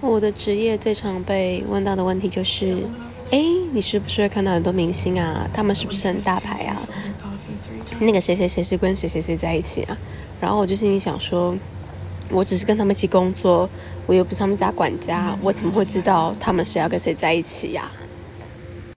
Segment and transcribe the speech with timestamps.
[0.00, 2.86] 我的职业最常被问到的问题就是：
[3.30, 3.40] 哎，
[3.72, 5.48] 你是不是会看到很多明星啊？
[5.52, 6.86] 他们是不是很大牌啊？
[8.00, 9.98] 那个谁谁谁是跟谁谁谁在一起啊？
[10.40, 11.56] 然后我就心里想说，
[12.30, 13.68] 我只是跟他们一起工作，
[14.06, 17.90] 我又不是他们家管家，我怎么会知道他们谁要跟谁在一起呀、